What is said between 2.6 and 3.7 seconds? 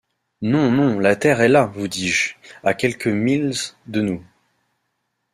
à quelques milles